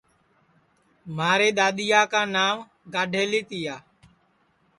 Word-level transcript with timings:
مھاری 1.15 1.49
دؔادؔیا 1.57 2.01
کا 2.11 2.21
نانٚو 2.33 2.57
گاڈؔیلی 2.93 3.41
تِیا 3.49 3.75